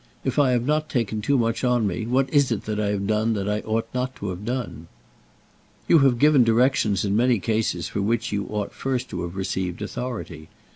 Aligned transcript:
If 0.23 0.39
I 0.39 0.49
have 0.49 0.65
not 0.65 0.89
taken 0.89 1.21
too 1.21 1.37
much 1.37 1.63
on 1.63 1.85
me, 1.85 2.07
what 2.07 2.27
is 2.33 2.51
it 2.51 2.65
that 2.65 2.79
I 2.79 2.87
have 2.87 3.05
done 3.05 3.33
that 3.33 3.47
I 3.47 3.59
ought 3.59 3.87
not 3.93 4.15
to 4.15 4.29
have 4.29 4.43
done?" 4.43 4.87
"You 5.87 5.99
have 5.99 6.17
given 6.17 6.43
directions 6.43 7.05
in 7.05 7.15
many 7.15 7.37
cases 7.37 7.87
for 7.87 8.01
which 8.01 8.31
you 8.31 8.47
ought 8.47 8.73
first 8.73 9.11
to 9.11 9.21
have 9.21 9.35
received 9.35 9.79
authority. 9.79 10.49